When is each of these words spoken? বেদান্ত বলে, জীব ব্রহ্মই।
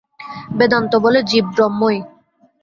বেদান্ত 0.57 0.91
বলে, 1.03 1.19
জীব 1.23 1.45
ব্রহ্মই। 1.55 1.97